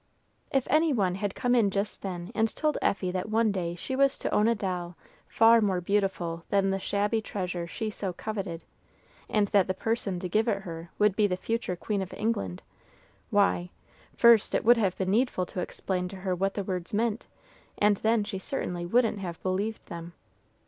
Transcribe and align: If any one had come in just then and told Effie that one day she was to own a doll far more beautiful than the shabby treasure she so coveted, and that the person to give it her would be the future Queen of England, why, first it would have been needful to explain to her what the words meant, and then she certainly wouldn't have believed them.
If 0.49 0.65
any 0.67 0.91
one 0.93 1.13
had 1.13 1.35
come 1.35 1.53
in 1.53 1.69
just 1.69 2.01
then 2.01 2.31
and 2.33 2.55
told 2.55 2.75
Effie 2.81 3.11
that 3.11 3.29
one 3.29 3.51
day 3.51 3.75
she 3.75 3.95
was 3.95 4.17
to 4.17 4.33
own 4.33 4.47
a 4.47 4.55
doll 4.55 4.97
far 5.27 5.61
more 5.61 5.79
beautiful 5.79 6.43
than 6.49 6.71
the 6.71 6.79
shabby 6.79 7.21
treasure 7.21 7.67
she 7.67 7.91
so 7.91 8.11
coveted, 8.11 8.63
and 9.29 9.45
that 9.49 9.67
the 9.67 9.75
person 9.75 10.19
to 10.19 10.27
give 10.27 10.47
it 10.47 10.63
her 10.63 10.89
would 10.97 11.15
be 11.15 11.27
the 11.27 11.37
future 11.37 11.75
Queen 11.75 12.01
of 12.01 12.15
England, 12.15 12.63
why, 13.29 13.69
first 14.15 14.55
it 14.55 14.65
would 14.65 14.77
have 14.77 14.97
been 14.97 15.11
needful 15.11 15.45
to 15.45 15.59
explain 15.61 16.07
to 16.07 16.15
her 16.15 16.33
what 16.33 16.55
the 16.55 16.63
words 16.63 16.95
meant, 16.95 17.27
and 17.77 17.97
then 17.97 18.23
she 18.23 18.39
certainly 18.39 18.87
wouldn't 18.87 19.19
have 19.19 19.39
believed 19.43 19.85
them. 19.85 20.13